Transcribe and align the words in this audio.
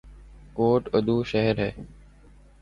کوٹ 0.55 0.83
ادو 0.95 1.17
شہر 1.23 1.55
ہے 1.59 1.71